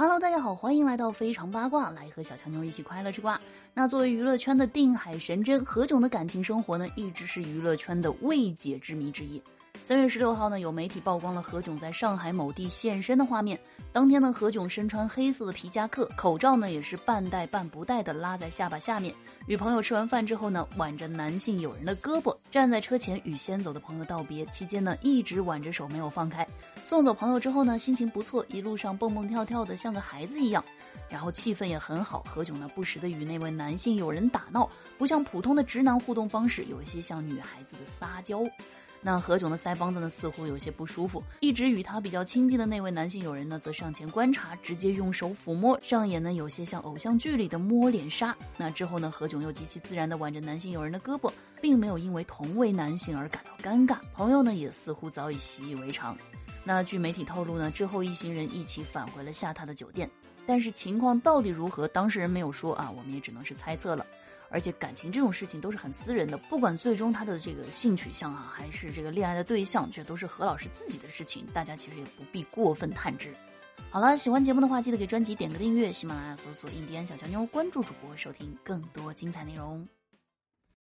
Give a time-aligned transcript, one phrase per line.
[0.00, 3.38] Hello，大家好，欢迎来到非常八卦，来和小强妞一起快乐吃瓜。
[3.74, 9.42] 那作为娱乐圈的定海神针，何炅的感情生活呢，一直是娱乐圈的未解之谜之一。
[9.90, 13.58] 三月十六号呢，有媒体曝光了何炅在上海某地现身的画面。
[13.92, 19.12] 当天呢，何炅身穿黑色的皮夹克，口罩呢也是半戴半不戴的拉在下巴下面。
[19.48, 24.46] 与朋友吃完饭之后呢，挽着男性友人的胳膊，站在车前与先走的朋友道别。
[24.46, 26.46] 期间呢，一直挽着手没有放开。
[26.84, 30.64] 送走朋友之后呢，心情不错，一路上蹦蹦跳跳的像个孩子一样。
[31.08, 38.44] 然后气氛也很好，何炅呢不时的与那位男性友人打闹，不像普通的直男互动方式，有一些像女孩子的撒娇。
[39.02, 41.22] 那何炅的腮帮子呢，似乎有些不舒服。
[41.40, 48.36] 一直与他比较亲近的那位男性友人呢，则上前观察，直接用手抚摸，上演呢有些像偶像剧里的摸脸杀。
[48.58, 51.32] 那之后呢，何炅又极其自然地挽着男性友人的胳膊，
[51.62, 53.96] 并没有因为同为男性而感到尴尬。
[54.12, 56.16] 朋友呢，也似乎早已习以为常。
[56.62, 60.10] 那据媒体透露呢，之后一行人一起返回了下榻的酒店，
[60.46, 64.04] 但是情况到底如何，当事人没有说啊，我们也只能是猜测了。
[64.50, 73.32] 而且感情这种事情都是很私人的，不管最终他的这个性取向啊，还是这个恋爱的对象，这都是何老师自己的事情，大家其实也不必过分探知。
[73.90, 79.88] 好了，喜欢节目的话，记得给专辑点个订阅，喜马拉雅搜索“印第安小乔妞”，关注主播，收听更多精彩内容。